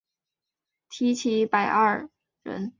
[0.89, 2.09] 缇骑二百
[2.41, 2.69] 人。